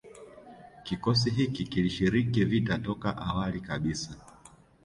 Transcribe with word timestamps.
Kikosi 0.83 1.29
hiki 1.29 1.63
kilishiriki 1.63 2.45
vita 2.45 2.77
toka 2.77 3.17
awali 3.17 3.61
kabisa 3.61 4.15